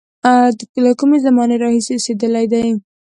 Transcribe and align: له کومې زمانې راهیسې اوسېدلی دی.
له 0.83 0.91
کومې 0.99 1.17
زمانې 1.25 1.55
راهیسې 1.63 1.91
اوسېدلی 1.95 2.45
دی. 2.53 2.67